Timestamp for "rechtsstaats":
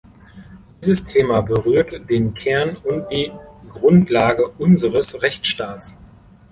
5.21-5.99